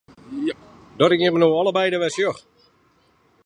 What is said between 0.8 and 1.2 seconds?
Dat ik